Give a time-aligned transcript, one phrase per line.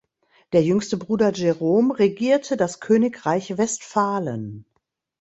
[0.51, 4.65] Der jüngste Bruder Jerome regierte das Königreich Westphalen.